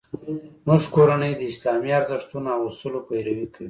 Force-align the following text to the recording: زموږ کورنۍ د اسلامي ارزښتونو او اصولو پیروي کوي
زموږ 0.63 0.83
کورنۍ 0.95 1.31
د 1.37 1.41
اسلامي 1.51 1.91
ارزښتونو 1.99 2.47
او 2.55 2.61
اصولو 2.69 2.99
پیروي 3.07 3.45
کوي 3.53 3.57